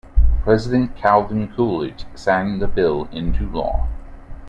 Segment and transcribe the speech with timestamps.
[0.41, 3.87] President Calvin Coolidge signed the bill into law.